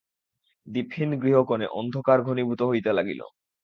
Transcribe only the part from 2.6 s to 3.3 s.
হইতে লাগিল।